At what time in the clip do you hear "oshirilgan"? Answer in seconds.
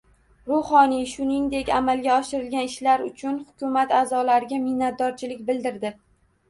2.23-2.67